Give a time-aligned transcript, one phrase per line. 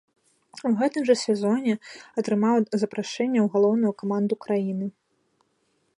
[0.69, 1.75] У гэтым жа сезоне
[2.21, 2.55] атрымаў
[2.85, 4.87] запрашэнне ў галоўную каманду краіны.